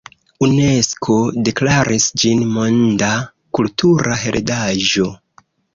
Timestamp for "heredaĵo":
4.27-5.17